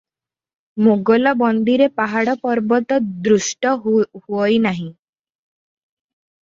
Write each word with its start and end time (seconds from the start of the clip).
ମୋଗଲବନ୍ଦୀରେ 0.85 1.89
ପାହାଡ଼ପର୍ବତ 2.01 2.99
ଦୃଷ୍ଟ 3.31 3.77
ହୁଅଇ 3.87 4.61
ନାହିଁ। 4.69 4.93